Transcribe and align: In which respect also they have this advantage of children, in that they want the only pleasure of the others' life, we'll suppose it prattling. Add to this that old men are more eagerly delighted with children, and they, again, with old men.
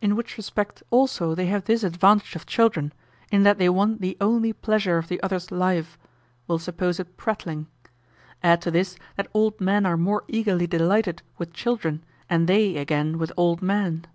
In 0.00 0.14
which 0.14 0.36
respect 0.36 0.84
also 0.88 1.34
they 1.34 1.46
have 1.46 1.64
this 1.64 1.82
advantage 1.82 2.36
of 2.36 2.46
children, 2.46 2.92
in 3.32 3.42
that 3.42 3.58
they 3.58 3.68
want 3.68 4.00
the 4.00 4.16
only 4.20 4.52
pleasure 4.52 4.98
of 4.98 5.08
the 5.08 5.20
others' 5.20 5.50
life, 5.50 5.98
we'll 6.46 6.60
suppose 6.60 7.00
it 7.00 7.16
prattling. 7.16 7.66
Add 8.40 8.62
to 8.62 8.70
this 8.70 8.96
that 9.16 9.26
old 9.34 9.60
men 9.60 9.84
are 9.84 9.96
more 9.96 10.22
eagerly 10.28 10.68
delighted 10.68 11.22
with 11.38 11.52
children, 11.52 12.04
and 12.30 12.46
they, 12.46 12.76
again, 12.76 13.18
with 13.18 13.32
old 13.36 13.60
men. 13.60 14.06